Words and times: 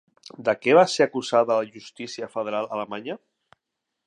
De 0.47 0.53
què 0.61 0.77
va 0.79 0.85
ser 0.93 1.05
acusada 1.07 1.59
la 1.61 1.69
justícia 1.75 2.33
federal 2.39 2.71
alemanya? 2.79 3.23